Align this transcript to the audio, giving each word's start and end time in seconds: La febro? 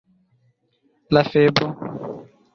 La 1.17 1.23
febro? 1.29 1.71